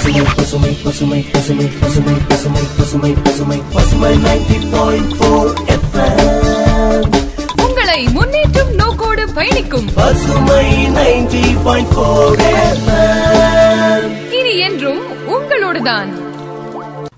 [0.00, 5.52] பசுமை பசுமை பசுமை பசுமை பசுமை பசுமை பசுமை பசுமை பசுமை நைன்டி பாயிண்ட் போர்
[7.64, 9.88] உங்களை முன்னேற்றும் நோக்கோடு பயணிக்கும்.
[9.94, 12.40] பசுமை நைன்டி பாயிண்ட் போர்
[14.32, 16.08] இனி என்றும் உங்களோடுதான்.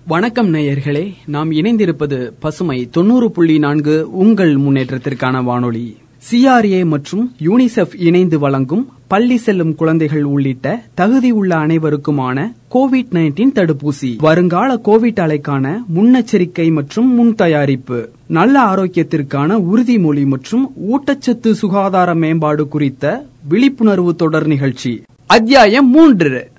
[0.07, 6.01] வணக்கம் நேயர்களே நாம் இணைந்திருப்பது பசுமை தொண்ணூறு புள்ளி நான்கு உங்கள் முன்னேற்றத்திற்கான வானொலி.
[6.31, 14.17] சிஆர்ஏ மற்றும் யூனிசெஃப் இணைந்து வழங்கும் பள்ளி செல்லும் குழந்தைகள் உள்ளிட்ட தகுதி உள்ள அனைவருக்குமான கோவிட் நைன்டீன் தடுப்பூசி.
[14.17, 23.25] வருங்கால கோவிட் அலைக்கான முன்னெச்சரிக்கை மற்றும் முன் தயாரிப்பு நல்ல ஆரோக்கியத்திற்கான உறுதிமொழி மற்றும் ஊட்டச்சத்து சுகாதார மேம்பாடு குறித்த
[23.49, 25.03] விழிப்புணர்வு தொடர் நிகழ்ச்சி.
[25.27, 26.52] அத்தியாயம் மூன்று.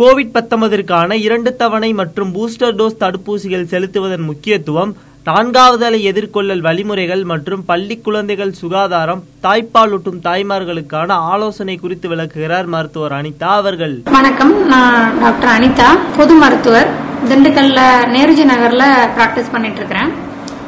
[0.00, 4.92] கோவிட் பத்தொன்பதற்கான இரண்டு தவணை மற்றும் பூஸ்டர் டோஸ் தடுப்பூசிகள் செலுத்துவதன் முக்கியத்துவம்
[5.24, 13.50] நான்காவது அலை எதிர்கொள்ளல் வழிமுறைகள் மற்றும் பள்ளி குழந்தைகள் சுகாதாரம் தாய்ப்பாலூட்டும் தாய்மார்களுக்கான ஆலோசனை குறித்து விளக்குகிறார் மருத்துவர் அனிதா
[13.60, 13.94] அவர்கள்.
[14.16, 14.54] வணக்கம்.
[14.72, 16.88] நான் டாக்டர் அனிதா பொது மருத்துவர்.
[17.28, 17.80] திண்டுக்கல்ல
[18.16, 18.86] நேருஜி நகர்ல
[19.18, 20.12] பிராக்டிஸ் பண்ணிட்டு இருக்கிறேன்.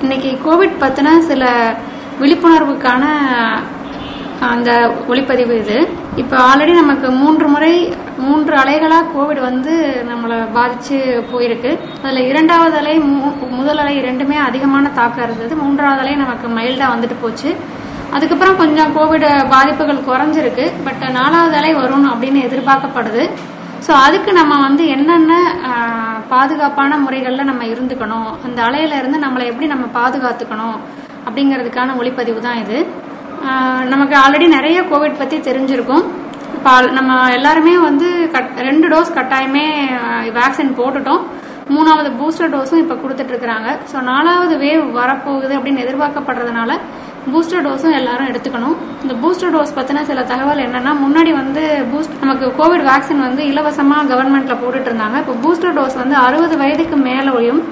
[0.02, 1.44] இன்னைக்கு கோவிட் பத்தின சில
[2.20, 3.04] விழிப்புணர்வுக்கான
[4.50, 4.70] அந்த
[5.10, 5.76] ஒளிப்பதிவு இது.
[6.22, 7.74] இப்போ ஆல்ரெடி நமக்கு மூன்று முறை
[8.24, 9.74] மூன்று அலைகளாக கோவிட் வந்து
[10.10, 10.98] நம்மளை பாதிச்சு
[11.32, 11.70] போயிருக்கு.
[12.02, 12.94] அதில் இரண்டாவது அலை
[13.58, 15.54] முதல் அலை இரண்டுமே அதிகமான தாக்கம் இருந்தது.
[15.62, 17.50] மூன்றாவது அலை நமக்கு மைல்டாக வந்துட்டு போச்சு.
[18.16, 20.66] அதுக்கப்புறம் கொஞ்சம் கோவிட் பாதிப்புகள் குறைஞ்சிருக்கு.
[20.86, 23.24] பட் நாலாவது அலை வரும் அப்படின்னு எதிர்பார்க்கப்படுது.
[23.86, 25.32] ஸோ அதுக்கு நம்ம வந்து என்னென்ன
[26.32, 28.28] பாதுகாப்பான முறைகளில் நம்ம இருந்துக்கணும்?
[28.46, 30.76] அந்த அலையில இருந்து நம்மளை எப்படி நம்ம பாதுகாத்துக்கணும்?
[31.26, 32.78] அப்படிங்கிறதுக்கான ஒளிப்பதிவு தான் இது.
[33.92, 36.04] நமக்கு ஆல்ரெடி நிறைய கோவிட் பற்றி தெரிஞ்சிருக்கும்.
[36.56, 39.64] இப்போ நம்ம எல்லாருமே வந்து கட் ரெண்டு டோஸ் கட்டாயமே
[40.38, 41.22] வேக்சின் போட்டுட்டோம்.
[41.74, 46.70] மூணாவது பூஸ்டர் டோஸும் இப்போ கொடுத்துட்டு இருக்கிறாங்க ஸோ நாலாவது வேவ் வரப்போகுது அப்படின்னு எதிர்பார்க்கப்படுறதுனால
[47.32, 48.76] பூஸ்டர் டோஸும் எல்லாரும் எடுத்துக்கணும்.
[49.04, 53.98] இந்த பூஸ்டர் டோஸ் பத்தின சில தகவல் என்னன்னா முன்னாடி வந்து பூஸ்ட் நமக்கு கோவிட் வேக்சின் வந்து இலவசமா
[54.12, 57.62] கவர்மெண்ட்ல போட்டுட்டு இருந்தாங்க இப்போ பூஸ்டர் டோஸ் வந்து அறுபது வயதுக்கு மேலேயும்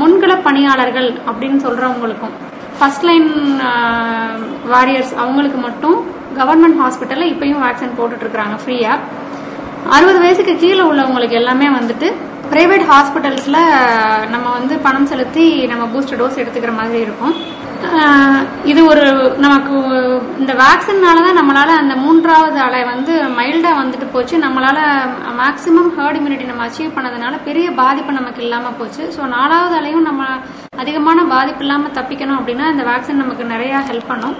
[0.00, 2.36] முன்கள பணியாளர்கள் அப்படின்னு சொல்றவங்களுக்கும்.
[2.78, 3.28] ஃபர்ஸ்ட் லைன்
[4.72, 5.98] வாரியர்ஸ் அவங்களுக்கு மட்டும்
[6.38, 8.94] கவர்மெண்ட் ஹாஸ்பிட்டலில் இப்பயும் வேக்சின் போட்டுட்டு இருக்காங்க ஃப்ரீயா
[9.96, 12.08] அறுபது வயசுக்கு கீழே உள்ளவங்களுக்கு எல்லாமே வந்துட்டு
[12.52, 13.58] பிரைவேட் ஹாஸ்பிட்டல்ஸ்ல
[14.32, 17.34] நம்ம வந்து பணம் செலுத்தி நம்ம பூஸ்டர் டோஸ் எடுத்துக்கிற மாதிரி இருக்கும்.
[18.70, 19.04] இது ஒரு
[19.44, 19.74] நமக்கு
[20.42, 24.34] இந்த வேக்சின்னால தான் நம்மளால அந்த மூன்றாவது அலை வந்து மைல்டா வந்துட்டு போச்சு.
[24.44, 24.78] நம்மளால
[25.40, 29.02] மேக்சிமம் ஹேர்ட் இம்யூனிட்டி நம்ம அச்சீவ் பண்ணதுனால பெரிய பாதிப்பு நமக்கு இல்லாம போச்சு.
[29.16, 30.24] ஸோ நாலாவது அலையும் நம்ம
[30.82, 34.36] அதிகமான பாதிப்பு இல்லாம தப்பிக்கணும் அப்படின்னா இந்த வேக்சின் நமக்கு நிறைய ஹெல்ப் பண்ணும்.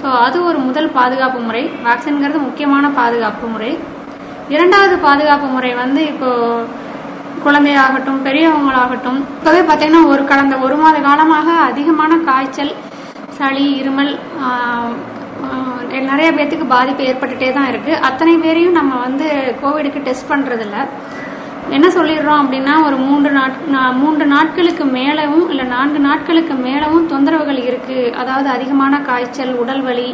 [0.00, 1.64] ஸோ அது ஒரு முதல் பாதுகாப்பு முறை.
[1.88, 3.72] வேக்சின்ங்கிறது முக்கியமான பாதுகாப்பு முறை.
[4.56, 6.30] இரண்டாவது பாதுகாப்பு முறை வந்து இப்போ
[7.44, 9.20] குழந்தையாகட்டும் பெரியவங்களாகட்டும்.
[9.38, 12.72] இப்போவே பார்த்தீங்கன்னா ஒரு கடந்த ஒரு மாத காலமாக அதிகமான காய்ச்சல்
[13.38, 14.12] சளி இருமல்
[16.10, 17.92] நிறைய பேர்த்துக்கு பாதிப்பு ஏற்பட்டுட்டே தான் இருக்கு.
[18.08, 19.26] அத்தனை பேரையும் நம்ம வந்து
[19.62, 20.76] கோவிடுக்கு டெஸ்ட் பண்றதில்ல.
[21.76, 23.56] என்ன சொல்லிடுறோம் அப்படின்னா ஒரு மூன்று நாட்
[24.02, 27.98] மூன்று நாட்களுக்கு மேலவும் இல்லை நான்கு நாட்களுக்கு மேலவும் தொந்தரவுகள் இருக்கு.
[28.22, 30.08] அதாவது அதிகமான காய்ச்சல் உடல் வலி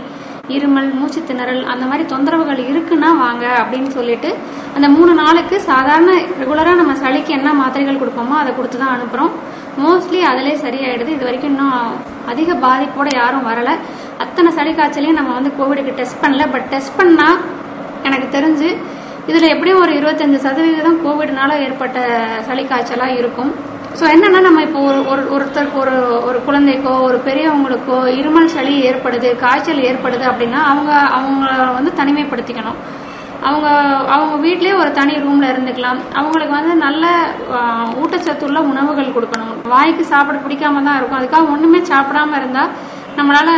[0.54, 4.30] இருமல் மூச்சு திணறல் அந்த மாதிரி தொந்தரவுகள் இருக்குன்னா வாங்க அப்படின்னு சொல்லிட்டு
[4.76, 9.32] அந்த மூணு நாளுக்கு சாதாரண ரெகுலராக நம்ம சளிக்கு என்ன மாத்திரைகள் கொடுப்போமோ அதை கொடுத்து தான் அனுப்புகிறோம்
[9.84, 11.10] மோஸ்ட்லி அதிலே சரியாயிடுது.
[11.16, 11.78] இது வரைக்கும் இன்னும்
[12.32, 13.74] அதிக பாதிப்போட யாரும் வரலை.
[14.24, 16.44] அத்தனை சளி காய்ச்சலையும் நம்ம வந்து கோவிடுக்கு டெஸ்ட் பண்ணல.
[16.54, 17.28] பட் டெஸ்ட் பண்ணா
[18.08, 18.68] எனக்கு தெரிஞ்சு
[19.30, 21.98] இதில் எப்படியும் ஒரு இருபத்தஞ்சு சதவீதம் கோவிட்னால ஏற்பட்ட
[22.48, 23.52] சளி காய்ச்சலாக இருக்கும்.
[23.98, 25.94] ஸோ என்னன்னா நம்ம இப்போ ஒரு ஒரு ஒருத்தருக்கு ஒரு
[26.28, 32.78] ஒரு குழந்தைக்கோ ஒரு பெரியவங்களுக்கோ இருமல் சளி ஏற்படுது காய்ச்சல் ஏற்படுது அப்படின்னா அவங்க அவங்கள வந்து தனிமைப்படுத்திக்கணும்.
[33.48, 33.68] அவங்க
[34.14, 35.98] அவங்க வீட்லேயே ஒரு தனி ரூம்ல இருந்துக்கலாம்.
[36.18, 37.06] அவங்களுக்கு வந்து நல்ல
[38.02, 39.54] ஊட்டச்சத்துள்ள உணவுகள் கொடுக்கணும்.
[39.72, 41.20] வாய்க்கு சாப்பிட பிடிக்காம தான் இருக்கும்.
[41.20, 42.72] அதுக்காக ஒன்றுமே சாப்பிடாம இருந்தால்
[43.18, 43.54] நம்மளால்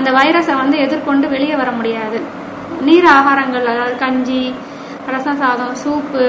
[0.00, 2.20] அந்த வைரஸை வந்து எதிர்கொண்டு வெளியே வர முடியாது.
[2.88, 4.42] நீர் ஆகாரங்கள் அதாவது கஞ்சி
[5.14, 6.26] ரசம் சாதம் சூப்பு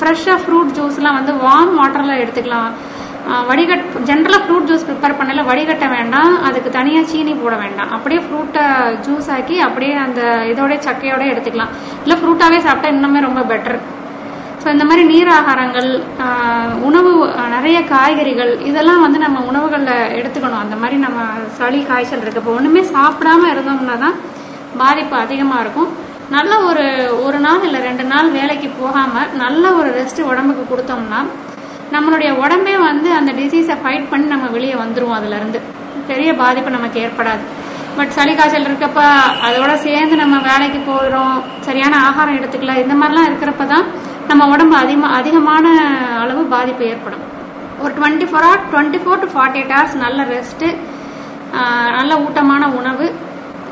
[0.00, 2.70] ஃப்ரெஷ்ஷாக ஃப்ரூட் ஜூஸ்லாம் வந்து வார்ம் வாட்டரில் எடுத்துக்கலாம்.
[3.48, 6.32] வடிகட் ஜென்ரலாக ஃப்ரூட் ஜூஸ் ப்ரிப்பேர் பண்ணல வடிகட்ட வேண்டாம்.
[6.48, 7.90] அதுக்கு தனியாக சீனி போட வேண்டாம்.
[7.96, 8.64] அப்படியே ஃப்ரூட்டை
[9.06, 10.20] ஜூஸ் ஆக்கி அப்படியே அந்த
[10.52, 11.72] இதோட சக்கையோட எடுத்துக்கலாம்.
[12.04, 13.78] இல்லை ஃப்ரூட்டாகவே சாப்பிட்டா இன்னுமே ரொம்ப பெட்டர்
[14.62, 15.90] ஸோ இந்த மாதிரி நீர் ஆகாரங்கள்
[16.88, 17.12] உணவு
[17.54, 20.62] நிறைய காய்கறிகள் இதெல்லாம் வந்து நம்ம உணவுகளில் எடுத்துக்கணும்.
[20.64, 21.20] அந்த மாதிரி நம்ம
[21.58, 22.42] சளி காய்ச்சல் இருக்கு.
[22.42, 24.18] இப்போ ஒன்றுமே சாப்பிடாம இருந்தோம்னா தான்
[24.82, 25.90] பாதிப்பு அதிகமாக இருக்கும்.
[26.34, 26.84] நல்ல ஒரு
[27.26, 31.20] ஒரு நாள் இல்லை ரெண்டு நாள் வேலைக்கு போகாமல் நல்ல ஒரு ரெஸ்ட் உடம்புக்கு கொடுத்தோம்னா
[31.94, 35.60] நம்மளுடைய உடம்பே வந்து அந்த டிசீஸை ஃபைட் பண்ணி நம்ம வெளியே வந்துருவோம் அதுலேருந்து.
[36.10, 37.42] பெரிய பாதிப்பு நமக்கு ஏற்படாது.
[37.96, 39.00] பட் சளி காய்ச்சல் இருக்கப்ப
[39.46, 41.34] அதோட சேர்ந்து நம்ம வேலைக்கு போகிறோம்
[41.66, 43.86] சரியான ஆகாரம் எடுத்துக்கல இந்த மாதிரிலாம் இருக்கிறப்ப தான்
[44.30, 45.66] நம்ம உடம்பு அதிகமாக அதிகமான
[46.22, 47.24] அளவு பாதிப்பு ஏற்படும்.
[47.82, 50.68] ஒரு twenty four hour twenty four to forty eight hours நல்ல ரெஸ்ட்டு
[51.98, 53.06] நல்ல ஊட்டமான உணவு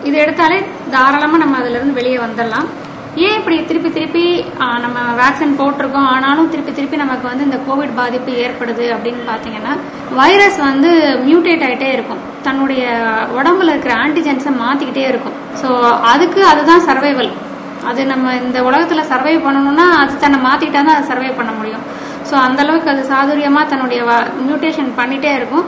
[0.06, 0.58] இது எடுத்தாலே
[0.92, 2.68] தாராளமாக நம்ம அதிலிருந்து வெளியே வந்துடலாம்.
[3.26, 4.24] ஏன் இப்படி திருப்பி திருப்பி
[4.84, 9.72] நம்ம வேக்சின் போட்டிருக்கோம் ஆனாலும் திருப்பி திருப்பி நமக்கு வந்து இந்த கோவிட் பாதிப்பு ஏற்படுது அப்படின்னு பார்த்தீங்கன்னா
[10.20, 10.90] வைரஸ் வந்து
[11.26, 12.20] மியூட்டேட் ஆகிட்டே இருக்கும்.
[12.46, 12.82] தன்னுடைய
[13.38, 15.36] உடம்புல இருக்கிற ஆன்டிஜென்ஸை மாற்றிக்கிட்டே இருக்கும்.
[15.62, 15.70] ஸோ
[16.12, 17.32] அதுக்கு அதுதான் சர்வைவல்
[17.88, 21.84] அது நம்ம இந்த உலகத்தில் சர்வை பண்ணணும்னா அது தன்னை மாற்றிக்கிட்டா தான் அதை சர்வை பண்ண முடியும்.
[22.28, 24.00] ஸோ அந்தளவுக்கு அது சாதுரியமாக தன்னுடைய
[24.46, 25.66] மியூட்டேஷன் பண்ணிகிட்டே இருக்கும்.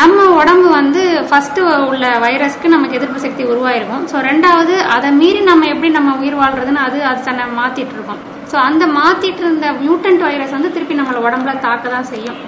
[0.00, 1.58] நம்ம உடம்பு வந்து ஃபர்ஸ்ட்
[1.88, 4.04] உள்ள வைரஸ்க்கு நமக்கு எதிர்ப்பு சக்தி உருவாயிருக்கும்.
[4.10, 8.20] ஸோ ரெண்டாவது அதை மீறி நம்ம எப்படி நம்ம உயிர் வாழ்றதுன்னு அது அது தன்னை மாத்திட்டு இருக்கோம்.
[8.50, 12.38] ஸோ அந்த மாத்திட்டு இருந்த மியூட்டன்ட் வைரஸ் வந்து திருப்பி நம்மள உடம்புல தாக்க தான் செய்யும்.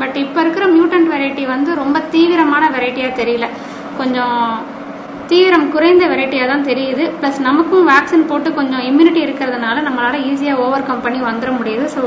[0.00, 3.48] பட் இப்போ இருக்கிற மியூட்டன்ட் வெரைட்டி வந்து ரொம்ப தீவிரமான வெரைட்டியா தெரியல.
[4.00, 4.38] கொஞ்சம்
[5.32, 7.04] தீவிரம் குறைந்த வெரைட்டியாக தான் தெரியுது.
[7.20, 11.86] ப்ளஸ் நமக்கும் வேக்சின் போட்டு கொஞ்சம் இம்யூனிட்டி இருக்கிறதுனால நம்மளால ஈஸியாக ஓவர் கம் பண்ணி வந்துட முடியுது.
[11.96, 12.02] ஸோ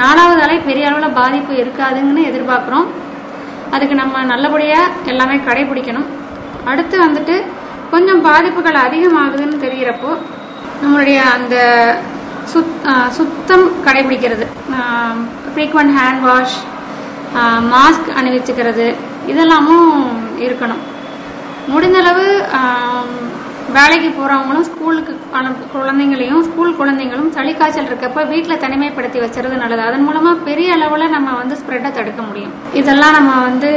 [0.00, 2.88] நாலாவது அலை பெரிய அளவில் பாதிப்பு இருக்காதுங்கன்னு எதிர்பார்க்குறோம்.
[3.74, 6.08] அதுக்கு நம்ம நல்லபடியாக எல்லாமே கடைபிடிக்கணும்.
[6.70, 7.34] அடுத்து வந்துட்டு
[7.92, 10.10] கொஞ்சம் பாதிப்புகள் அதிகமாகுதுன்னு தெரிகிறப்போ
[10.82, 11.56] நம்மளுடைய அந்த
[12.52, 12.86] சுத்
[13.18, 14.46] சுத்தம் கடைபிடிக்கிறது.
[15.52, 16.58] ஃப்ரீக்வெண்ட் ஹேண்ட் வாஷ்
[17.74, 18.86] மாஸ்க் அணிவிச்சுக்கிறது
[19.32, 19.90] இதெல்லாமும்
[20.46, 20.82] இருக்கணும்.
[21.72, 22.26] முடிந்தளவு
[23.76, 29.82] வேலைக்கு போறவங்களும் ஸ்கூலுக்கு அனுப்பு குழந்தைங்களையும் ஸ்கூல் குழந்தைங்களும் சளி காய்ச்சல் இருக்கப்ப வீட்டில் தனிமைப்படுத்தி வச்சுறது நல்லது.
[29.88, 32.54] அதன் மூலமா பெரிய அளவுல நம்ம வந்து ஸ்ப்ரெட்டை தடுக்க முடியும்.
[32.80, 33.70] இதெல்லாம் நம்ம வந்து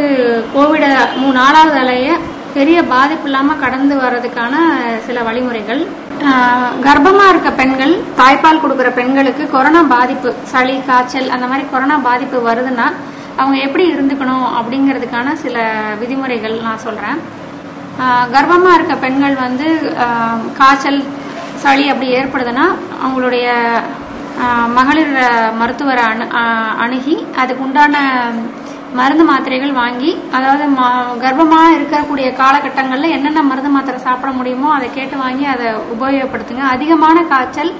[0.56, 0.86] கோவிட
[1.22, 2.18] மூ நாலாவது அலைய
[2.57, 4.56] பெரிய பாதிப்பு இல்லாம கடந்து வர்றதுக்கான
[5.07, 5.84] சில வழிமுறைகள்.
[6.24, 12.40] கர்ப்பமாக கர்ப்பமா இருக்க பெண்கள் தாய்ப்பால் கொடுக்குற பெண்களுக்கு கொரோனா பாதிப்பு சளி காய்ச்சல் அந்த மாதிரி கொரோனா பாதிப்பு
[12.50, 12.88] வருதுன்னா
[13.42, 15.63] அவங்க எப்படி இருந்துக்கணும் அப்படிங்கிறதுக்கான சில
[16.01, 17.18] விதிமுறைகள் நான் சொல்றேன்.
[18.00, 19.94] கர்ப்பமாக இருக்க பெண்கள் வந்து
[20.57, 21.04] காய்ச்சல்
[21.56, 22.66] சளி அப்படி ஏற்படுதுன்னா
[23.04, 23.48] அவங்களுடைய
[24.68, 25.13] மகளிர்
[25.54, 26.28] மருத்துவரை அணு
[26.78, 27.98] அணுகி அதுக்கு உண்டான
[28.94, 31.18] மருந்து மாத்திரைகள் வாங்கி அதாவது மா-
[31.72, 36.60] இருக்கக்கூடிய காலகட்டங்களில் என்னென்ன மருந்து மாத்திரை சாப்பிட முடியுமோ அதை கேட்டு வாங்கி அதை உபயோகப்படுத்துங்க.
[36.60, 37.74] அதிகமான காய்ச்சல்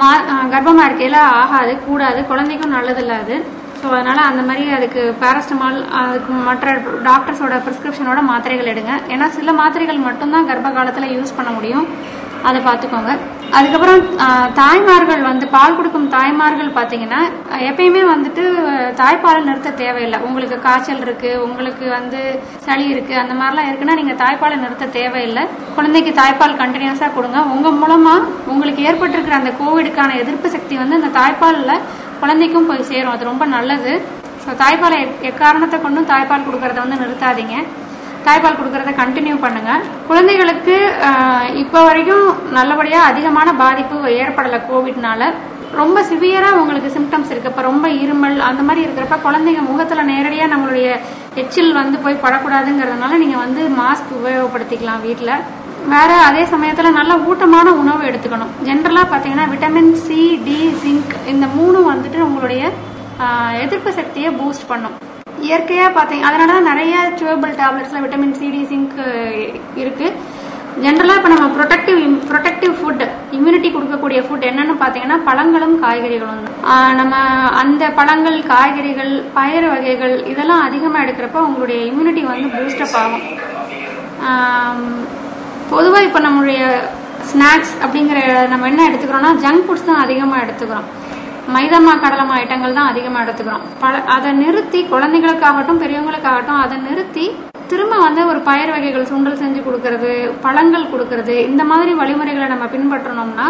[0.00, 3.46] மா- கர்ப்பமாக இருக்கையில் ஆகாது கூடாது குழந்தைக்கும் நல்லதில்ல அது.
[3.82, 6.74] ஸோ அதனால் அந்த மாதிரி அதுக்கு பேரஸ்டமால் அதுக்கு மற்ற
[7.10, 8.94] டாக்டர்ஸோட ப்ரிஸ்கிரிப்ஷனோட மாத்திரைகள் எடுங்க.
[9.14, 11.86] ஏன்னா சில மாத்திரைகள் மட்டும்தான் கர்ப்ப காலத்தில் யூஸ் பண்ண முடியும்.
[12.48, 13.12] அதை பார்த்துக்கோங்க.
[13.56, 14.00] அதுக்கப்புறம்
[14.60, 17.20] தாய்மார்கள் வந்து பால் கொடுக்கும் தாய்மார்கள் பார்த்தீங்கன்னா
[17.70, 18.44] எப்பயுமே வந்துட்டு
[19.00, 20.18] தாய்ப்பாலை நிறுத்த தேவையில்லை.
[20.28, 22.20] உங்களுக்கு காய்ச்சல் இருக்கு உங்களுக்கு வந்து
[22.66, 25.44] சளி இருக்கு அந்த மாதிரிலாம் இருக்குன்னா நீங்க தாய்ப்பாலை நிறுத்த தேவையில்லை.
[25.76, 27.40] குழந்தைக்கு தாய்ப்பால் கண்டினியூஸா கொடுங்க.
[27.56, 28.14] உங்க மூலமா
[28.54, 31.84] உங்களுக்கு ஏற்பட்டிருக்கிற அந்த கோவிடுக்கான எதிர்ப்பு சக்தி வந்து அந்த தாய்ப்பாலில்
[32.22, 33.14] குழந்தைக்கும் போய் சேரும்.
[33.14, 33.92] அது ரொம்ப நல்லது.
[34.44, 37.56] ஸோ தாய்ப்பாலை எக்- எக்காரணத்தை கொண்டும் தாய்ப்பால் கொடுக்கறத வந்து நிறுத்தாதீங்க.
[38.26, 39.70] தாய்ப்பால் கொடுக்கறத கண்டினியூ பண்ணுங்க.
[40.08, 40.74] குழந்தைகளுக்கு
[41.62, 45.22] இப்போ வரைக்கும் நல்லபடியாக அதிகமான பாதிப்பு ஏற்படலை கோவிட்னால
[45.80, 47.50] ரொம்ப சிவியரா உங்களுக்கு சிம்டம்ஸ் இருக்கு.
[47.52, 50.88] இப்ப ரொம்ப இருமல் அந்த மாதிரி இருக்கிறப்ப குழந்தைங்க முகத்துல நேரடியா நம்மளுடைய
[51.34, 55.34] எச்சில் வந்து போய் படக்கூடாதுங்கிறதுனால நீங்க வந்து மாஸ்க் உபயோகப்படுத்திக்கலாம் வீட்டில்
[55.92, 58.52] வேற அதே சமயத்துல நல்ல ஊட்டமான உணவு எடுத்துக்கணும்.
[58.66, 62.62] ஜென்ரலா பாத்தீங்கன்னா விட்டமின் சி டி ஜிங்க் இந்த மூணும் வந்துட்டு உங்களுடைய
[63.64, 64.94] எதிர்ப்பு சக்தியை பூஸ்ட் பண்ணும்.
[65.46, 68.96] இயற்கையா பாத்தீங்க அதனால தான் நிறைய சுவபிள் டேப்லெட்ஸ்ல விட்டமின் சி டி ஜிங்க்
[69.82, 70.08] இருக்கு.
[70.84, 73.02] ஜென்ரலா இப்ப நம்ம ப்ரொடெக்டிவ் ப்ரொடக்டிவ் ஃபுட்
[73.36, 76.44] இம்யூனிட்டி கொடுக்கக்கூடிய ஃபுட் என்னன்னு பாத்தீங்கன்னா பழங்களும் காய்கறிகளும்.
[77.00, 77.14] நம்ம
[77.62, 83.26] அந்த பழங்கள் காய்கறிகள் பயறு வகைகள் இதெல்லாம் அதிகமா எடுக்கிறப்ப உங்களுடைய இம்யூனிட்டி வந்து பூஸ்டப் ஆகும்.
[85.72, 86.62] பொதுவாக இப்போ நம்மளுடைய
[87.28, 88.18] ஸ்நாக்ஸ் அப்படிங்கிற
[88.52, 90.88] நம்ம என்ன எடுத்துக்கிறோம்னா ஜங்க் ஃபுட்ஸ் தான் அதிகமாக எடுத்துக்கிறோம்.
[91.54, 93.64] மைதாமா கடலமா ஐட்டங்கள் தான் அதிகமாக எடுத்துக்கிறோம்.
[93.82, 97.24] பல அதை நிறுத்தி குழந்தைகளுக்காகட்டும் பெரியவங்களுக்காகட்டும் அதை நிறுத்தி
[97.70, 100.10] திரும்ப வந்து ஒரு பயிர் வகைகள் சுண்டல் செஞ்சு கொடுக்கறது
[100.44, 103.46] பழங்கள் கொடுக்கறது இந்த மாதிரி வழிமுறைகளை நம்ம பின்பற்றணும்னா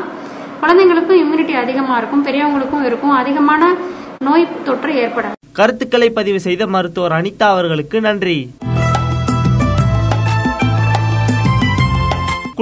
[0.62, 3.62] குழந்தைங்களுக்கும் இம்யூனிட்டி அதிகமாக இருக்கும் பெரியவங்களுக்கும் இருக்கும் அதிகமான
[4.28, 5.38] நோய் தொற்று ஏற்படாது.
[5.61, 8.38] கருத்துக்களை பதிவு செய்த மருத்துவர் அனிதா அவர்களுக்கு நன்றி.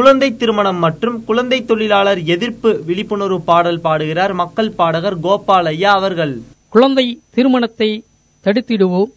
[0.00, 6.40] குழந்தை திருமணம் மற்றும் குழந்தை தொழிலாளர் எதிர்ப்பு விழிப்புணர்வு பாடல் பாடுகிறார் மக்கள் பாடகர் கோபால் ஐயா அவர்கள்.
[6.68, 8.04] குழந்தை திருமணத்தை
[8.44, 9.10] தடுத்திடுவோம்.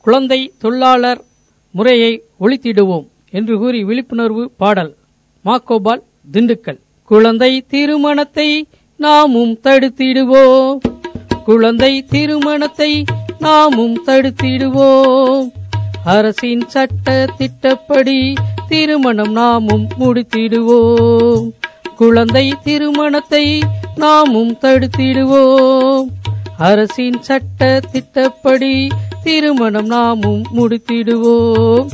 [0.00, 1.24] குழந்தை தொழிலாளர்
[1.70, 4.94] முறையை ஒழித்திடுவோம் என்று கூறி விழிப்புணர்வு பாடல்.
[5.44, 6.02] மாக்கோபால்
[6.32, 6.78] திண்டுக்கல்.
[7.04, 10.78] குழந்தை திருமணத்தை நாமும் தடுத்திடுவோம்.
[11.44, 13.04] குழந்தை திருமணத்தை
[13.38, 15.57] நாமும் தடுத்திடுவோம்.
[16.08, 18.34] அரசின் சட்ட திட்டப்படி
[18.68, 21.50] திருமணம் நாமும் முடித்திடுவோம்.
[21.96, 23.62] குழந்தை திருமணத்தை
[23.94, 26.04] நாமும் தடுத்திடுவோம்.
[26.58, 28.88] அரசின் சட்ட திட்டப்படி
[29.22, 31.86] திருமணம் நாமும் முடித்திடுவோம்.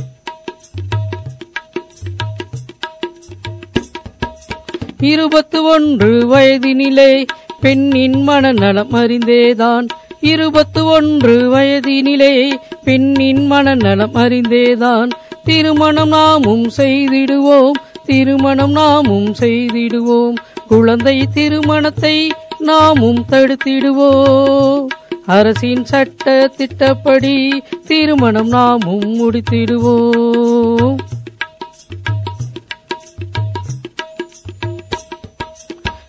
[4.99, 7.25] இருபத்து ஒன்று வயதினிலே
[7.59, 9.87] பெண்ணின் மனநலம் அறிந்தேதான்.
[10.19, 12.53] இருபத்து ஒன்று வயதினிலே
[12.85, 15.09] பெண்ணின் மனநலம் அறிந்தேதான்
[15.43, 17.71] திருமணம் நாமும் செய்திடுவோம்
[18.05, 20.33] திருமணம் நாமும் செய்திடுவோம்.
[20.67, 24.85] குழந்தை திருமணத்தை நாமும் தடுத்திடுவோம்.
[25.25, 30.95] அரசின் சட்ட திட்டப்படி திருமணம் நாமும் முடித்திடுவோம்.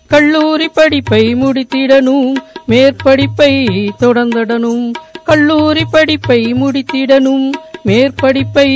[0.06, 2.32] கல்லூரி படிப்பை முடித்திடணும்
[2.68, 3.66] மேற்படிப்பை
[4.00, 4.90] தொடர்ந்திடணும்.
[5.28, 7.46] கல்லூரி படிப்பை முடித்திடணும்
[7.88, 8.68] மேற்படிப்பை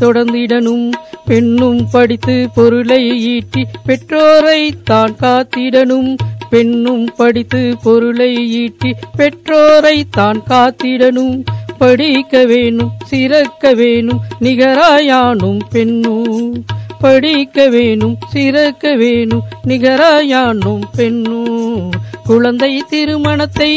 [0.00, 0.86] தொடர்ந்திடனும்
[1.28, 3.02] பெண்ணும் படித்து பொருளை
[3.34, 6.10] ஈட்டி பெற்றோரை தான் காத்திடணும்.
[6.50, 11.36] பெண்ணும் படித்து பொருளை ஈட்டி பெற்றோரை தான் காத்திடணும்.
[11.80, 16.64] படிக்க வேணும் சிறக்க வேணும் நிகராயானும் பெண்ணும்.
[17.00, 21.90] படிக்க வேணும் சிறக்க வேணும் நிகராயானும் பெண்ணும்.
[22.24, 23.72] குழந்தை திருமணத்தை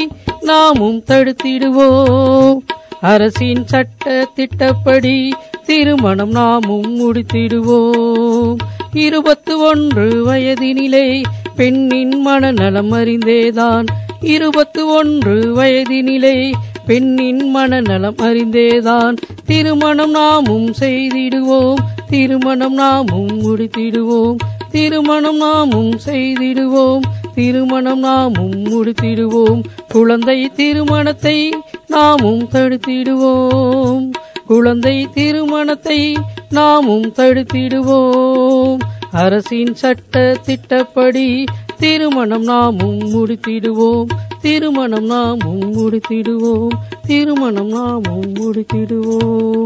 [0.49, 2.57] நாமும் தடுத்திடுவோம்.
[3.01, 5.33] அரசின் சட்ட திட்டப்படி
[5.65, 8.55] திருமணம் நாமும் முடித்திடுவோம்.
[8.93, 11.23] இருபத்து ஒன்று வயதினிலே
[11.55, 13.85] பெண்ணின் மனநலம் அறிந்தேதான்.
[14.21, 16.53] இருபத்து ஒன்று வயதினிலே
[16.85, 19.15] பெண்ணின் மனநலம் அறிந்தேதான்.
[19.45, 21.79] திருமணம் நாமும் செய்திடுவோம்.
[22.09, 24.35] திருமணம் நாமும் முடித்திடுவோம்.
[24.71, 26.99] திருமணம் நாமும் செய்திடுவோம்.
[27.39, 29.63] திருமணம் நாமும் முடித்திடுவோம்.
[29.87, 31.53] குழந்தை திருமணத்தை
[31.87, 34.11] நாமும் தடுத்திடுவோம்.
[34.45, 36.17] குழந்தை திருமணத்தை
[36.49, 38.77] நாமும் தடுத்திடுவோம்.
[39.11, 41.43] அரசின் சட்ட திட்டப்படி
[41.77, 44.05] திருமணம் நாமும் முடித்திடுவோம்.
[44.41, 46.73] திருமணம் நாமும் முடித்திடுவோம்.
[47.05, 49.65] திருமணம் நாமும் முடித்திடுவோம்.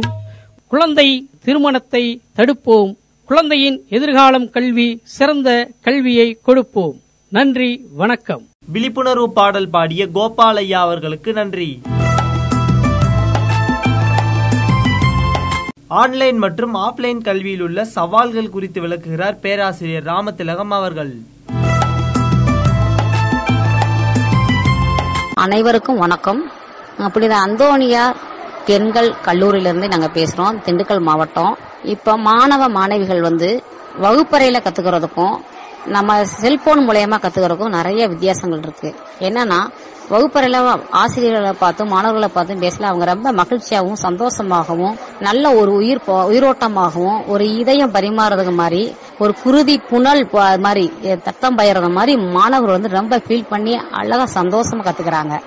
[0.68, 2.96] குழந்தை திருமணத்தை தடுப்போம்.
[3.26, 7.02] குழந்தையின் எதிர்காலம் கல்வி சிறந்த கல்வியை கொடுப்போம்.
[7.36, 8.42] நன்றி வணக்கம்.
[8.66, 11.82] விழிப்புணர்வு பாடல் பாடிய கோபாலையா அவர்களுக்கு நன்றி.
[15.88, 21.14] ஆன்லைன் மற்றும் ஆஃப்லைன் கல்வியில் உள்ள சவால்கள் குறித்து விளக்குகிறார் பேராசிரியர் ராமதிலகம் அவர்கள்.
[25.34, 26.52] அனைவருக்கும் வணக்கம்.
[27.14, 28.16] புனித அந்தோனியார்
[28.66, 31.58] பெண்கள் கல்லூரியிலிருந்து நாங்க பேசுறோம் திண்டுக்கல் மாவட்டம்.
[31.84, 33.64] இப்ப மாணவ மாணவிகள் வந்து
[34.02, 35.36] வகுப்பறையில கத்துக்கிறதுக்கும்
[35.86, 38.96] நம்ம செல்போன் மூலயமா கத்துக்கிறதுக்கும் நிறைய வித்தியாசங்கள் இருக்கு.
[39.20, 39.70] என்னன்னா
[40.10, 47.28] வகுப்பறையில ஆசிரியர்களை பார்த்தும் மாணவர்களை பார்த்தும் பேசல அவங்க ரொம்ப மகிழ்ச்சியாகவும் சந்தோஷமாகவும் நல்ல ஒரு உயிர் போ- உயிரோட்டமாகவும்
[47.28, 53.18] ஒரு இதயம் பரிமாறுறது மாதிரி ஒரு குருதி புனல் ப- மாதிரி தத்தம் பயிறது மாதிரி மாணவர்கள் வந்து ரொம்ப
[53.18, 55.42] ஃபீல் பண்ணி அழகா சந்தோஷமா கத்துக்கிறாங்க.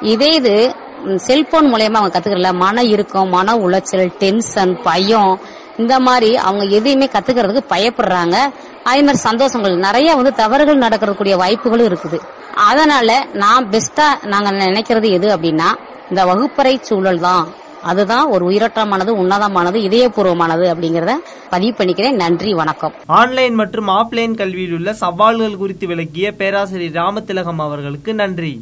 [0.00, 0.74] இதே இது
[1.16, 5.40] செல்போன் மூலயமா அவங்க கத்துக்கல மன இறுக்கம் மன உளைச்சல் டென்ஷன் பயம்
[5.76, 8.36] இந்த மாதிரி அவங்க எதையுமே கத்துக்கிறதுக்கு பயப்படுறாங்க.
[8.88, 9.74] அதே மாதிரி சந்தோஷங்கள்.
[9.86, 12.18] நிறைய வந்து தவறுகள் நடக்கிறக்கூடிய வாய்ப்புகளும் இருக்குது.
[12.70, 13.08] அதனால
[13.42, 15.68] நான் பெஸ்டா நாங்க நினைக்கிறது எது அப்படின்னா
[16.10, 17.44] இந்த வகுப்பறை சூழல் தான்.
[17.90, 21.14] அதுதான் ஒரு உயிரோட்டமானது உன்னதமானது இதயபூர்வமானது அப்படிங்கறத
[21.54, 22.18] பதிவு பண்ணிக்கிறேன்.
[22.22, 22.94] நன்றி வணக்கம்.
[23.20, 28.52] ஆன்லைன் மற்றும் ஆஃப்லைன் கல்வியில் உள்ள சவால்கள் குறித்து விளக்கிய பேராசிரியர் ராமதிலகம் அவர்களுக்கு நன்றி.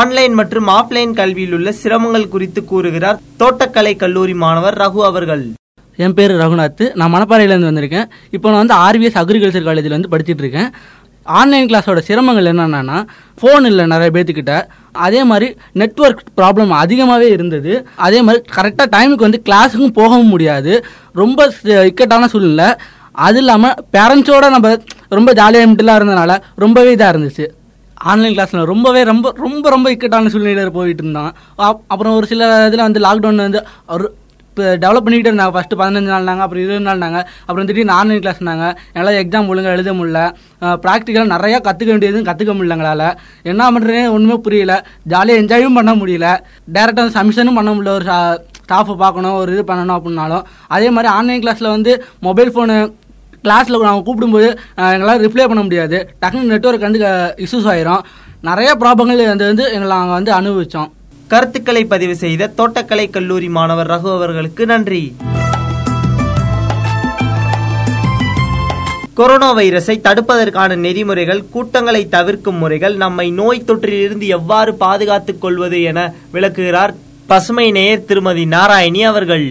[0.00, 5.44] ஆன்லைன் மற்றும் ஆஃப்லைன் கல்வியில் உள்ள சிரமங்கள் குறித்து கூறுகிறார் தோட்டக்கலை கல்லூரி மாணவர் ரகு அவர்கள்.
[5.96, 6.94] என் பேர் ரகுநாத்.
[6.94, 8.04] நான் மணப்பாறையிலேருந்து வந்திருக்கேன்.
[8.30, 10.70] இப்போ நான் வந்து ஆர்விஎஸ் அக்ரிகல்ச்சர் காலேஜில் வந்து படிச்சுட்டு இருக்கேன்
[11.22, 13.06] ஆன்லைன் கிளாஸோட சிரமங்கள் என்னென்னா
[13.42, 17.86] ஃபோன் இல்லை நிறைய பேர்த்துக்கிட்ட அதே மாதிரி நெட்வொர்க் ப்ராப்ளம் அதிகமாகவே இருந்தது.
[17.96, 20.84] அதே மாதிரி கரெக்டாக டைமுக்கு வந்து கிளாஸுக்கும் போகவும் முடியாது.
[21.12, 22.74] ரொம்ப இக்கட்டான சூழ்நிலை.
[23.12, 24.76] அது இல்லாமல் பேரண்ட்ஸோட நம்ம
[25.08, 27.46] ரொம்ப ஜாலியாக மட்டும்லாம் இருந்தனால ரொம்பவே இதாக இருந்துச்சு.
[27.94, 31.34] ஆன்லைன் கிளாஸில் ரொம்பவே ரொம்ப ரொம்ப ரொம்ப இக்கட்டான சூழ்நிலையில் போயிட்டு இருந்தான்.
[31.58, 33.66] அப்- அப்புறம் ஒரு சில இதில் வந்து லாக்டவுன் வந்து
[34.54, 35.52] இப்போ டெவலப் பண்ணிக்கிட்டு இருந்தாங்க.
[35.54, 40.20] ஃபஸ்ட்டு பதினஞ்சு நாள்னாங்க அப்புறம் இருபது நாள்னாங்க அப்புறம் திடீர்னு ஆன்லைன் கிளாஸ்னாங்க என்னால் எக்ஸாம் ஒழுங்காக எழுத முடியல.
[40.84, 43.08] ப்ராக்டிக்கலாக நிறையா கற்றுக்க வேண்டியதும் கற்றுக்க முடியல எங்களால்.
[43.52, 44.74] என்ன பண்ணுறேன்னு ஒன்றுமே புரியல.
[45.12, 46.28] ஜாலியாக என்ஜாயும் பண்ண முடியல.
[46.76, 47.94] டேரெக்டாக சமிஷனும் பண்ண முடியல.
[47.98, 48.06] ஒரு
[48.64, 50.44] ஸ்டாஃபை பார்க்கணும் ஒரு இது பண்ணணும் அப்படின்னாலும்.
[50.76, 51.94] அதே மாதிரி ஆன்லைன் கிளாஸில் வந்து
[52.28, 52.76] மொபைல் ஃபோனு
[53.46, 54.48] கிளாஸில் நாங்கள் கூப்பிடும்போது
[54.94, 55.98] எங்களால் ரிப்ளை பண்ண முடியாது.
[56.22, 57.00] டக்குனு நெட்ஒர்க் வந்து
[57.46, 58.04] இஷ்யூஸ் ஆயிரும்.
[58.50, 60.90] நிறைய ப்ராப்ளங்கள் வந்து வந்து எங்களை நாங்கள் வந்து அனுபவித்தோம்
[61.32, 65.02] கருத்துக்களை பதிவு செய்த தோட்டக்கலை கல்லூரி மாணவர் ரகு அவர்களுக்கு நன்றி.
[69.18, 76.94] கொரோனா வைரஸை தடுப்பதற்கான நெறிமுறைகள் கூட்டங்களை தவிர்க்கும் முறைகள் நம்மை நோய் தொற்றிலிருந்து எவ்வாறு பாதுகாத்துக் கொள்வது என விளக்குகிறார்
[77.26, 79.46] பசுமை நேயர் திருமதி நாராயணி அவர்கள்.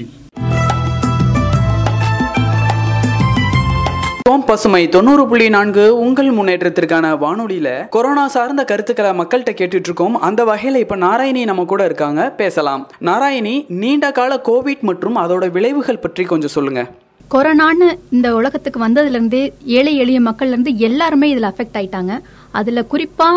[4.34, 10.46] ஓம் பசுமை தொண்ணூறு புள்ளி நான்கு உங்கள் முன்னேற்றத்திற்கான வானொலியில கொரோனா சார்ந்த கருத்துக்களை மக்கள்கிட்ட கேட்டுட்டு இருக்கோம் அந்த
[10.46, 12.30] வகையில இப்ப நாராயணி நம்ம கூட இருக்காங்க.
[12.30, 12.92] பேசலாம்.
[13.00, 16.90] நாராயணி நீண்ட கால கோவிட் மற்றும் அதோட விளைவுகள் பற்றி கொஞ்சம் சொல்லுங்க.
[17.32, 22.20] கொரோனான்னு இந்த உலகத்துக்கு வந்ததுல இருந்தே ஏழை எளிய மக்கள்ல இருந்து எல்லாருமே இதுல அஃபெக்ட் ஆயிட்டாங்க.
[22.60, 23.30] அதுல குறிப்பா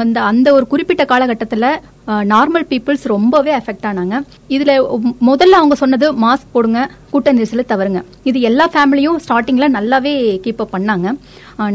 [0.00, 1.66] வந்த அந்த ஒரு குறிப்பிட்ட காலகட்டத்துல
[2.32, 4.16] நார்மல் பீப்புள்ஸ் ரொம்பவே அஃபெக்ட் ஆனாங்க.
[4.54, 4.72] இதுல
[5.28, 6.80] முதல்ல அவங்க சொன்னது மாஸ்க் போடுங்க
[7.12, 8.00] கூட்ட நெரிசலை தவறுங்க.
[8.30, 10.14] இது எல்லா ஃபேமிலியும் ஸ்டார்டிங்ல நல்லாவே
[10.44, 11.08] கீப் அப் பண்ணாங்க.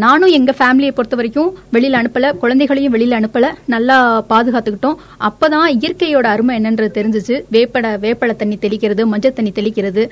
[0.03, 3.97] நானும் எங்க ஃபேமிலியை பொறுத்த வரைக்கும் வெளியில அனுப்பல குழந்தைகளையும் வெளியில அனுப்பல நல்லா
[4.31, 4.97] பாதுகாத்துக்கிட்டோம்.
[5.29, 7.37] அப்பதான் இயற்கையோட அருமை என்னன்றது தெரிஞ்சுச்சு.
[7.55, 10.05] வேப்பட வேப்பள தண்ணி தெளிக்கிறது மஞ்சள் தண்ணி தெளிக்கிறது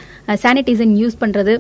[0.44, 1.56] சானிடைசன் யூஸ் பண்றது.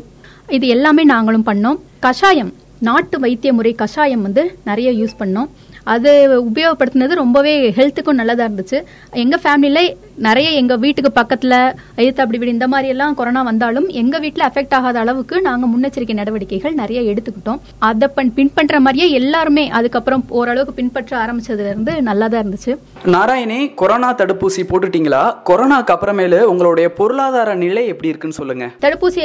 [0.57, 1.81] இது எல்லாமே நாங்களும் பண்ணோம்.
[2.05, 2.53] கஷாயம்
[2.87, 5.49] நாட்டு வைத்திய முறை கஷாயம் வந்து நிறைய யூஸ் பண்ணோம்.
[5.93, 6.11] அது
[6.49, 8.77] உபயோகப்படுத்தினது ரொம்பவே ஹெல்த்துக்கும் நல்லதாக இருந்துச்சு.
[9.23, 11.53] எங்கள் ஃபேமிலியில் நிறைய எங்க வீட்டுக்கு பக்கத்துல
[12.01, 16.13] எய்த்து அப்படி இப்படி இந்த மாதிரி எல்லாம் கொரோனா வந்தாலும் எங்க வீட்ல அஃபெக்ட் ஆகாத அளவுக்கு நாங்க முன்னெச்சரிக்கை
[16.13, 17.59] நடவடிக்கைகள் நிறைய எடுத்துக்கிட்டோம்.
[17.79, 18.07] அதை
[18.37, 22.75] பின்பற்ற மாதிரியே எல்லாருமே அதுக்கப்புறம் ஓரளவுக்கு பின்பற்ற ஆரம்பிச்சதுல இருந்து நல்லா தான் இருந்துச்சு.
[23.15, 25.23] நாராயணி கொரோனா தடுப்பூசி போட்டுட்டீங்களா?
[25.49, 28.67] கொரோனாக்கு அப்புறமேலு உங்களுடைய பொருளாதார நிலை எப்படி இருக்குன்னு சொல்லுங்க.
[28.85, 29.23] தடுப்பூசி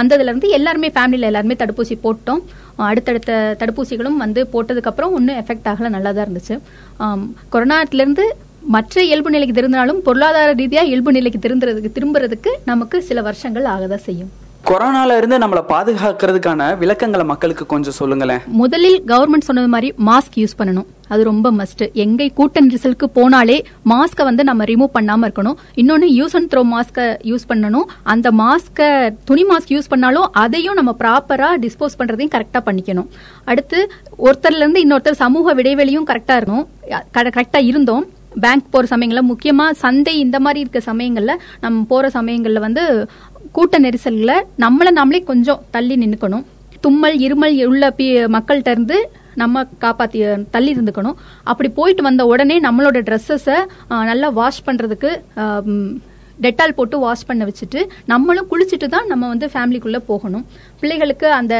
[0.00, 2.42] வந்ததுல இருந்து எல்லாருமே ஃபேமிலியில எல்லாருமே தடுப்பூசி போட்டோம்.
[2.76, 6.54] அடுத்தடுத்த தடுப்பூசிகளும் வந்து போட்டதுக்கு அப்புறம் ஒன்றும் எஃபெக்ட் ஆகல நல்லா தான் இருந்துச்சு.
[6.96, 8.24] ஆம், கொரோனாத்துல இருந்து
[8.66, 14.30] மற்ற இயல்பு நிலைக்கு திரும்பினாலும் பொருளாதார ரீதியா இயல்பு நிலைக்கு திரும்புறதுக்கு திரும்புறதுக்கு நமக்கு சில வருஷங்கள் ஆகதான் செய்யும்.
[14.68, 18.40] கொரோனால இருந்து நம்மளை பாதுகாக்கிறதுக்கான விளக்கங்களை மக்களுக்கு கொஞ்சம் சொல்லுங்களேன்.
[18.46, 20.86] முதலில் கவர்மெண்ட் சொன்னது மாதிரி மாஸ்க் யூஸ் பண்ணணும்.
[21.08, 23.56] அது ரொம்ப மஸ்ட் எங்க கூட்ட நெரிசலுக்கு போனாலே
[23.92, 25.56] மாஸ்கை வந்து நம்ம ரிமூவ் பண்ணாம இருக்கணும்.
[25.76, 27.86] இன்னொன்னு யூஸ் அண்ட் த்ரோ மாஸ்கை யூஸ் பண்ணணும்.
[28.02, 33.08] அந்த மாஸ்கை துணி மாஸ்க் யூஸ் பண்ணாலும் அதையும் நம்ம ப்ராப்பரா டிஸ்போஸ் பண்றதையும் கரெக்டா பண்ணிக்கணும்.
[33.44, 36.66] அடுத்து ஒருத்தர்ல இருந்து இன்னொருத்தர் சமூக இடைவெளியும் கரெக்டா இருக்கணும்.
[37.14, 38.06] கரெக்டா இருந்தோம்.
[38.40, 43.10] பேங்க் போற சமயங்கள்ல முக்கியமா சந்தை இந்த மாதிரி இருக்க சமயங்கள்ல நம்ம போற சமயங்கள்ல வந்து
[43.52, 46.44] கூட்ட நெரிசல்ல நம்மள நாமளே கொஞ்சம் தள்ளி நின்னுக்கணும்.
[46.80, 51.14] தும்மல் இருமல் உள்ள பி- மக்கள்கிட்ட இருந்து நம்ம காப்பாத்தி தள்ளி இருந்துக்கணும்.
[51.44, 55.20] அப்படி போயிட்டு வந்த உடனே நம்மளோட ட்ரெஸ்ஸஸை நல்லா வாஷ் பண்றதுக்கு
[56.44, 57.82] டெட்டால் போட்டு வாஷ் பண்ண வச்சுட்டு
[58.12, 60.44] நம்மளும் குளிச்சுட்டு தான் நம்ம வந்து ஃபேமிலிக்குள்ள போகணும்.
[60.80, 61.54] பிள்ளைகளுக்கு அந்த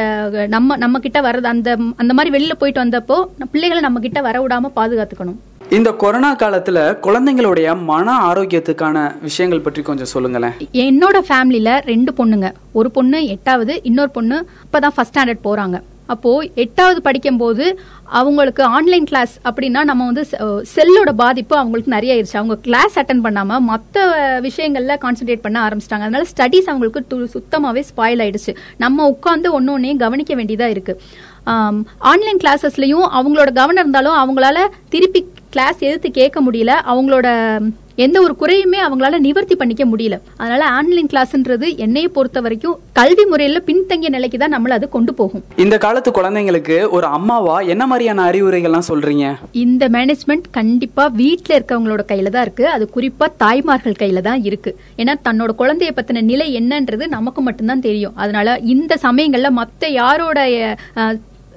[0.55, 1.69] நம்ம நம்ம கிட்ட வர்றது அந்த
[2.01, 3.19] அந்த மாதிரி வெளியில போயிட்டு வந்தப்போ
[3.53, 5.39] பிள்ளைகளை நம்ம கிட்ட வர விடாம பாதுகாத்துக்கணும்.
[5.77, 10.55] இந்த கொரோனா காலத்துல குழந்தைங்களுடைய மன ஆரோக்கியத்துக்கான விஷயங்கள் பற்றி கொஞ்சம் சொல்லுங்களேன்.
[10.85, 12.49] என்னோட ஃபேமிலியில ரெண்டு பொண்ணுங்க.
[12.79, 15.77] ஒரு பொண்ணு எட்டாவது இன்னொரு பொண்ணு இப்பதான் ஃபர்ஸ்ட் ஸ்டாண்டர்ட் போறாங்க.
[16.11, 22.37] அப்போ எட்டாவது படிக்கும்போது அவங்களுக்கு ஆன்லைன் கிளாஸ் அப்படின்னா நம்ம வந்து செ- செல்லோட பாதிப்பு அவங்களுக்கு நிறைய ஆயிருச்சு.
[22.37, 23.95] அவங்க கிளாஸ் அட்டன் பண்ணாம மற்ற
[24.41, 26.05] விஷயங்கள்ல கான்சென்ட்ரேட் பண்ண ஆரம்பிச்சிட்டாங்க.
[26.07, 28.55] அதனால ஸ்டடீஸ் அவங்களுக்கு சுத்தமாவே ஸ்பாயில் ஆயிடுச்சு.
[28.77, 31.01] நம்ம உட்காந்து ஒன்னொன்னே கவனிக்க வேண்டியதா இருக்கு.
[31.43, 36.71] ஆன்லைன் கிளாஸஸ்லயும் அவங்களோட கவனம் இருந்தாலும் அவங்களால திருப்பி கிளாஸ் எதிர்த்து கேட்க முடியல.
[36.87, 37.57] அவங்களோட
[37.95, 40.17] எந்த ஒரு குறையுமே அவங்களால நிவர்த்தி பண்ணிக்க முடியல.
[40.37, 45.43] அதனால ஆன்லைன் கிளாஸ்ன்றது என்னைய பொறுத்த வரைக்கும் கல்வி முறையில பின்தங்கிய நிலைக்கு தான் நம்மள அது கொண்டு போகும்.
[45.55, 49.35] இந்த காலத்து குழந்தைங்களுக்கு ஒரு அம்மாவா என்ன மாதிரியான அறிவுரைகள்லாம் சொல்றீங்க?
[49.51, 52.67] இந்த மேனேஜ்மெண்ட் கண்டிப்பா வீட்ல இருக்கவங்களோட கையில தான் இருக்கு.
[52.67, 54.73] அது குறிப்பா தாய்மார்கள் கையில தான் இருக்கு.
[54.97, 58.15] ஏன்னா தன்னோட குழந்தைய பத்தின நிலை என்னன்றது நமக்கு மட்டும்தான் தெரியும்.
[58.15, 60.39] அதனால இந்த சமயங்கள்ல மத்த யாரோட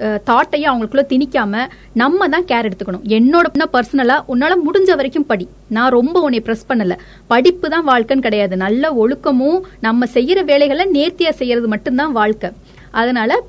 [0.00, 3.04] தாட்டையும் அவங்களுக்குள்ள திணிக்காம நம்ம தான் கேர் எடுத்துக்கணும்.
[3.08, 5.48] என்னோட பர்சனலா உன்னால முடிஞ்ச வரைக்கும் படி.
[5.68, 6.96] நான் ரொம்ப உன்னை ப்ரெஸ் பண்ணல.
[7.26, 8.56] படிப்பு தான் வாழ்க்கைன்னு கிடையாது.
[8.56, 12.50] நல்ல ஒழுக்கமும் நம்ம செய்யற வேலைகளை நேர்த்தியா செய்யறது மட்டும்தான் வாழ்க்கை.
[12.90, 13.42] அதனால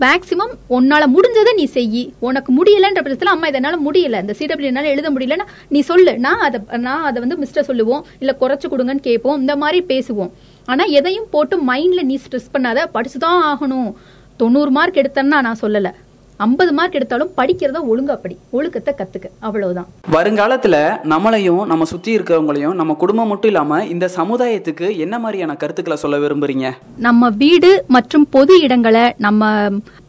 [0.00, 4.20] மேக்சிமம் உன்னால முடிஞ்சதை நீ செய் உனக்கு முடியலன்ற பட்சத்தில் அம்மா இதனால முடியல.
[4.20, 6.18] இந்த சிடபிள்யூ எழுத முடியலன்னா நீ சொல்லு.
[6.18, 8.04] நான் அதை நான் அதை வந்து மிஸ்டர் சொல்லுவோம்.
[8.18, 9.40] இல்ல குறைச்சு கொடுங்கன்னு கேட்போம்.
[9.40, 10.30] இந்த மாதிரி பேசுவோம்.
[10.64, 12.84] ஆனா எதையும் போட்டு மைண்ட்ல நீ ஸ்ட்ரெஸ் பண்ணாத.
[12.94, 13.94] படிச்சுதான் ஆகணும்.
[14.42, 15.90] தொண்ணூறு மார்க் எடுத்தேன்னா நான் சொல்லல.
[16.40, 18.34] ஐம்பது மார்க் எடுத்தாலும் படிக்கிறத ஒழுங்கா படி.
[18.56, 19.26] ஒழுக்கத்தை கத்துக்க.
[19.46, 19.86] அவ்வளவுதான்.
[20.14, 20.76] வருங்காலத்துல
[21.12, 26.68] நம்மளையும் நம்ம சுத்தி இருக்கிறவங்களையும் நம்ம குடும்பம் மட்டும் இல்லாம இந்த சமுதாயத்துக்கு என்ன மாதிரியான கருத்துக்களை சொல்ல விரும்புறீங்க?
[27.06, 29.48] நம்ம வீடு மற்றும் பொது இடங்களை நம்ம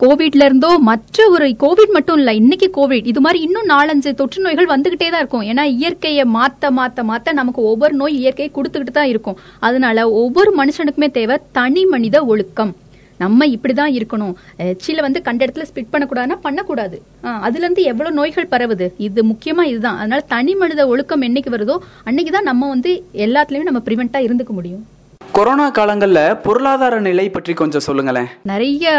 [0.03, 4.71] கோவிட்ல இருந்தோ மற்ற ஒரு கோவிட் மட்டும் இல்ல இன்னைக்கு கோவிட் இது மாதிரி இன்னும் நாலஞ்சு தொற்று நோய்கள்
[4.73, 5.47] வந்துகிட்டே தான் இருக்கும்.
[5.53, 9.39] ஏன்னா இயற்கையை மாத்த மாத்த மாத்த நமக்கு ஒவ்வொரு நோய் இயற்கையை கொடுத்துக்கிட்டு தான் இருக்கும்.
[9.69, 12.73] அதனால ஒவ்வொரு மனுஷனுக்குமே தேவை தனி மனித ஒழுக்கம்.
[13.19, 14.33] நம்ம இப்படிதான் இருக்கணும்.
[14.59, 17.01] எச்சில வந்து கண்ட இடத்துல ஸ்பிட் பண்ணக்கூடாதுன்னா பண்ணக்கூடாது.
[17.23, 18.89] ஆஹ் அதுல இருந்து எவ்வளவு நோய்கள் பரவுது?
[18.97, 19.97] இது முக்கியமா இதுதான்.
[19.97, 24.85] அதனால தனி மனித ஒழுக்கம் என்னைக்கு வருதோ அன்னைக்கு தான் நம்ம வந்து எல்லாத்துலயுமே நம்ம பிரிவெண்டா இருந்துக்க முடியும்.
[25.37, 28.29] கொரோனா காலங்கள்ல பொருளாதார நிலை பற்றி கொஞ்சம் சொல்லுங்களேன்.
[28.51, 28.93] நிறைய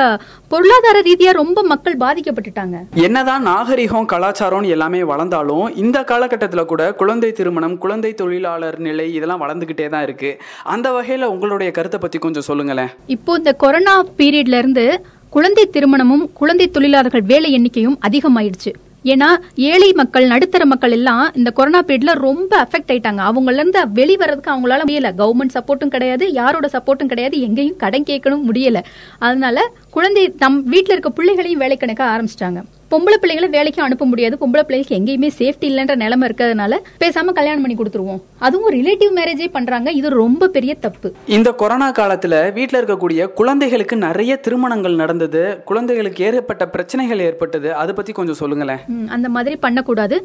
[0.52, 2.76] பொருளாதார ரீதியா ரொம்ப மக்கள் பாதிக்கப்பட்டுட்டாங்க.
[3.06, 9.88] என்னதான் நாகரிகம் கலாச்சாரம் எல்லாமே வளர்ந்தாலும் இந்த காலகட்டத்தில் கூட குழந்தை திருமணம் குழந்தை தொழிலாளர் நிலை இதெல்லாம் வளர்ந்துகிட்டே
[9.88, 10.30] தான் இருக்கு.
[10.74, 12.92] அந்த வகையில உங்களுடைய கருத்தை பத்தி கொஞ்சம் சொல்லுங்களேன்.
[13.06, 14.86] இப்போ இந்த கொரோனா பீரியட்ல இருந்து
[15.30, 18.72] குழந்தை திருமணமும் குழந்தை தொழிலாளர்கள் வேலை எண்ணிக்கையும் அதிகமாயிடுச்சு.
[19.04, 23.22] ஏன்னா ஏழை மக்கள் நடுத்தர மக்கள் எல்லாம் இந்த கொரோனா பீரியட்ல ரொம்ப அஃபெக்ட் ஆயிட்டாங்க.
[23.30, 25.10] அவங்கள இருந்து வெளிவரதுக்கு அவங்களால முடியல.
[25.20, 28.82] கவர்மெண்ட் சப்போர்ட்டும் கிடையாது யாரோட சப்போர்ட்டும் கிடையாது எங்கேயும் கடன் கேட்கணும் முடியல.
[29.18, 32.62] அதனால குழந்தை தம் வீட்டில் இருக்க பிள்ளைகளையும் வேலை கணக்க ஆரம்பிச்சிட்டாங்க.
[32.92, 34.34] பொம்பளை பிள்ளைகளை வேலைக்கு அனுப்ப முடியாது.
[34.40, 36.72] பொம்பளை பிள்ளைகளுக்கு எங்கேயுமே சேஃப்டி இல்லைன்ற நிலைமை இருக்கிறதுனால
[37.02, 38.20] பேசாம கல்யாணம் பண்ணி கொடுத்துருவோம்.
[38.46, 39.88] அதுவும் ரிலேட்டிவ் மேரேஜே பண்றாங்க.
[39.98, 41.08] இது ரொம்ப பெரிய தப்பு.
[41.36, 45.42] இந்த கொரோனா காலத்துல வீட்ல இருக்கக்கூடிய குழந்தைகளுக்கு நிறைய திருமணங்கள் நடந்தது.
[45.70, 47.68] குழந்தைகளுக்கு ஏற்பட்ட பிரச்சனைகள் ஏற்பட்டது.
[47.82, 48.82] அதை பத்தி கொஞ்சம் சொல்லுங்களேன்.
[49.16, 50.18] அந்த மாதிரி பண்ணக்கூடாது.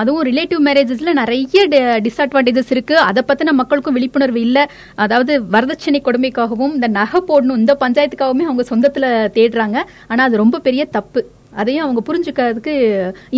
[0.00, 1.66] அதுவும் ரிலேட்டிவ் மேரேஜஸ்ல நிறைய
[2.06, 2.96] டிஸ்அட்வான்டேஜஸ் இருக்கு.
[3.08, 4.58] அதை பத்தின மக்களுக்கும் விழிப்புணர்வு இல்ல.
[5.06, 9.06] அதாவது வரதட்சணை கொடுமைக்காகவும் இந்த நகை போடணும் இந்த பஞ்சாயத்துக்காகவுமே அவங்க சொந்தத்துல
[9.38, 9.78] தேடுறாங்க.
[10.12, 11.22] ஆனா அது ரொம்ப பெரிய தப்பு.
[11.60, 12.74] அதையும் அவங்க புரிஞ்சுக்கிறதுக்கு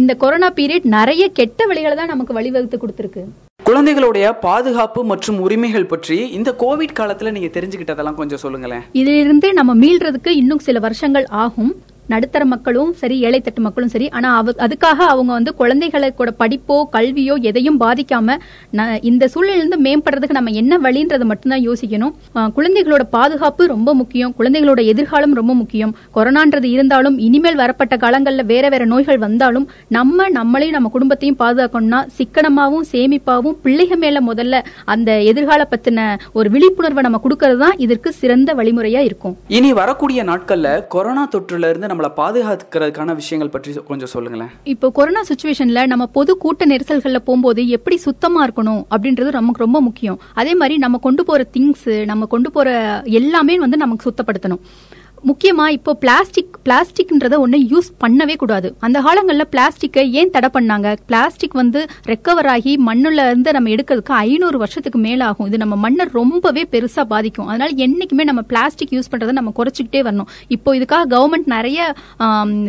[0.00, 3.22] இந்த கொரோனா பீரியட் நிறைய கெட்ட வழிகளை தான் நமக்கு வழிவகுத்து கொடுத்துருக்கு.
[3.68, 8.84] குழந்தைகளுடைய பாதுகாப்பு மற்றும் உரிமைகள் பற்றி இந்த கோவிட் காலத்துல நீங்க தெரிஞ்சுக்கிட்டதெல்லாம் கொஞ்சம் சொல்லுங்களேன்.
[9.00, 11.72] இதிலிருந்து நம்ம மீள்றதுக்கு இன்னும் சில வருஷங்கள் ஆகும்.
[12.08, 17.40] நடுத்தர மக்களும் சரி ஏழை தட்டு மக்களும் சரி ஆனா அவ அதுக்காக அவங்க வந்து குழந்தைகளோட படிப்போ கல்வியோ
[17.40, 18.36] எதையும் பாதிக்காம
[18.72, 22.12] ந- இந்த சூழ்நிலையிலிருந்து மேம்படுறதுக்கு நம்ம என்ன வழின்றதை மட்டும்தான் யோசிக்கணும்.
[22.56, 24.34] குழந்தைகளோட பாதுகாப்பு ரொம்ப முக்கியம்.
[24.38, 25.94] குழந்தைகளோட எதிர்காலம் ரொம்ப முக்கியம்.
[26.14, 32.86] கொரோனான்றது இருந்தாலும் இனிமேல் வரப்பட்ட காலங்கள்ல வேற வேற நோய்கள் வந்தாலும் நம்ம நம்மளையும் நம்ம குடும்பத்தையும் பாதுகாக்கணும்னா சிக்கனமாவும்
[32.92, 35.96] சேமிப்பாவும் பிள்ளைக மேல முதல்ல அந்த எதிர்கால பத்தின
[36.32, 39.36] ஒரு விழிப்புணர்வை நம்ம கொடுக்கறது தான் இதற்கு சிறந்த வழிமுறையா இருக்கும்.
[39.48, 44.50] இனி வரக்கூடிய நாட்கள்ல கொரோனா தொற்றுல இருந்து நம்மளை பாதுகாக்கிறதுக்கான விஷயங்கள் பற்றி கொஞ்சம் சொல்லுங்களேன்.
[44.72, 50.18] இப்போ கொரோனா சுச்சுவேஷன்ல நம்ம பொது கூட்ட நெரிசல்கள்ல போகும்போது எப்படி சுத்தமா இருக்கணும் அப்படின்றது நமக்கு ரொம்ப முக்கியம்.
[50.34, 52.68] அதே மாதிரி நம்ம கொண்டு போற திங்ஸ் நம்ம கொண்டு போற
[53.20, 54.62] எல்லாமே வந்து நமக்கு சுத்தப்படுத்தணும்.
[55.26, 58.74] முக்கியமா இப்போ பிளாஸ்டிக் பிளாஸ்டிக்ன்றத ஒண்ணு யூஸ் பண்ணவே கூடாது.
[58.78, 60.96] அந்த காலங்கள்ல பிளாஸ்டிக்கை ஏன் தடை பண்ணாங்க?
[61.06, 66.06] பிளாஸ்டிக் வந்து ரெக்கவர் ஆகி மண்ணுல இருந்து நம்ம எடுக்கிறதுக்கு ஐநூறு வருஷத்துக்கு மேல ஆகும் இது நம்ம மண்ணை
[66.12, 67.46] ரொம்பவே பெருசா பாதிக்கும்.
[67.46, 70.26] அதனால என்னைக்குமே நம்ம பிளாஸ்டிக் யூஸ் பண்றதை நம்ம குறைச்சிக்கிட்டே வரணும்.
[70.48, 71.94] இப்போ இதுக்காக கவர்மெண்ட் நிறைய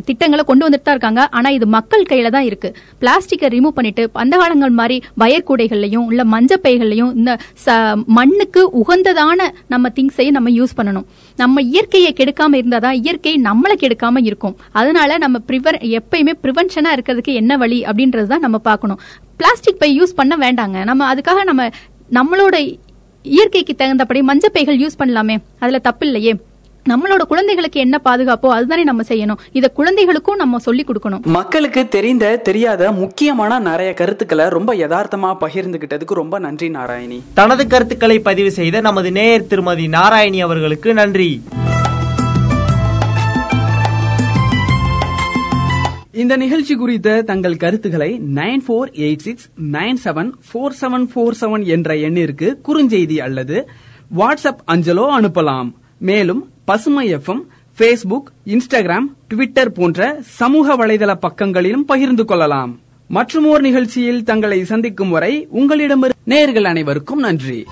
[0.06, 1.28] திட்டங்களை கொண்டு வந்துட்டு தான் இருக்காங்க.
[1.32, 2.76] ஆனா இது மக்கள் கையில தான் இருக்கு.
[3.00, 10.30] பிளாஸ்டிக்கை ரிமூவ் பண்ணிட்டு அந்த காலங்கள் மாதிரி வயர்கூடைகள்லயும் இல்ல மஞ்சப்பைகள்லயும் இந்த ச- மண்ணுக்கு உகந்ததான நம்ம திங்ஸையும்
[10.30, 11.06] நம்ம யூஸ் பண்ணணும்.
[11.42, 14.56] நம்ம இயற்கையை கெடுக்காம இருந்தாதான் இயற்கை நம்மளை கெடுக்காம இருக்கும்.
[14.80, 19.00] அதனால நம்ம ப்ரிவர் எப்பயுமே ப்ரிவென்ஷனா இருக்கிறதுக்கு என்ன வழி அப்படின்றது தான் நம்ம பார்க்கணும்.
[19.40, 20.78] பிளாஸ்டிக் பை யூஸ் பண்ண வேண்டாங்க.
[20.90, 21.70] நம்ம அதுக்காக நம்ம
[22.18, 22.56] நம்மளோட
[23.26, 25.36] இயற்கைக்கு தகுந்தபடி மஞ்சப்பைகள் யூஸ் பண்ணலாமே.
[25.64, 26.34] அதுல தப்பு இல்லையே
[26.90, 29.40] நம்மளோட குழந்தைகளுக்கு என்ன பாதுகாப்போ அதுதானே நம்ம செய்யணும்.
[29.52, 31.26] இத குழந்தைகளுக்கும் நம்ம சொல்லி கொடுக்கணும்.
[31.26, 37.20] மக்களுக்கு தெரிந்த தெரியாத முக்கியமான நிறைய கருத்துக்களை ரொம்ப யதார்த்தமா பகிர்ந்துகிட்டதுக்கு ரொம்ப நன்றி நாராயணி.
[37.34, 41.42] தனது கருத்துக்களை பதிவு செய்த நமது நேயர் திருமதி நாராயணி அவர்களுக்கு நன்றி.
[46.12, 51.66] இந்த நிகழ்ச்சி குறித்த தங்கள் கருத்துக்களை nine four eight six nine seven four seven four seven
[51.66, 53.70] என்ற எண்ணிற்கு குறுஞ்செய்தி அல்லது
[54.18, 55.70] வாட்ஸ்அப் அஞ்சலோ அனுப்பலாம்.
[56.00, 57.42] மேலும் பசுமை எஃப்எம்
[57.78, 62.80] ஃபேஸ்புக் இன்ஸ்டாகிராம் ட்விட்டர் போன்ற சமூக வலைதள பக்கங்களிலும் பகிர்ந்து கொள்ளலாம்.
[63.08, 67.66] மற்றும் ஓர் நிகழ்ச்சியில் தங்களை சந்திக்கும் வரை உங்களிடமிருந்து நேர்கள் அனைவருக்கும் நன்றி.